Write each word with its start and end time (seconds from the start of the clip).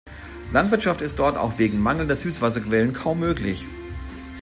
Landwirtschaft 0.51 1.01
ist 1.01 1.19
dort 1.19 1.37
auch 1.37 1.59
wegen 1.59 1.79
mangelnder 1.79 2.15
Süßwasserquellen 2.15 2.91
kaum 2.91 3.19
möglich. 3.19 3.67